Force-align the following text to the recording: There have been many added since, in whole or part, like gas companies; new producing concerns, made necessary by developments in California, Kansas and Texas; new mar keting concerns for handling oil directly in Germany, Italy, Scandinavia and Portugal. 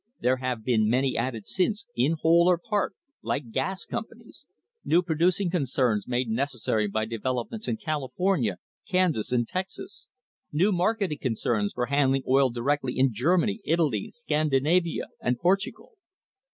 There 0.19 0.37
have 0.37 0.63
been 0.63 0.89
many 0.89 1.15
added 1.15 1.45
since, 1.45 1.85
in 1.95 2.13
whole 2.13 2.49
or 2.49 2.57
part, 2.57 2.95
like 3.21 3.51
gas 3.51 3.85
companies; 3.85 4.47
new 4.83 5.03
producing 5.03 5.51
concerns, 5.51 6.07
made 6.07 6.27
necessary 6.27 6.87
by 6.87 7.05
developments 7.05 7.67
in 7.67 7.77
California, 7.77 8.57
Kansas 8.89 9.31
and 9.31 9.47
Texas; 9.47 10.09
new 10.51 10.71
mar 10.71 10.95
keting 10.97 11.19
concerns 11.21 11.71
for 11.73 11.85
handling 11.85 12.23
oil 12.27 12.49
directly 12.49 12.97
in 12.97 13.13
Germany, 13.13 13.61
Italy, 13.63 14.09
Scandinavia 14.09 15.05
and 15.21 15.37
Portugal. 15.37 15.91